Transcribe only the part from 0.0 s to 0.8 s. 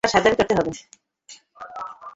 তার সার্জারি করতে হবে।